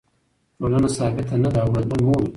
[0.59, 2.29] ټولنه ثابته نه ده او بدلون مومي.